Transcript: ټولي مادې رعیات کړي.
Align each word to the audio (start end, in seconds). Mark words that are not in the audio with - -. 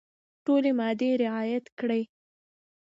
ټولي 0.45 0.71
مادې 0.79 1.09
رعیات 1.21 1.65
کړي. 1.79 2.01